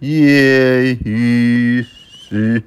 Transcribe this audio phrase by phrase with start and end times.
[0.00, 2.62] 夜雨时。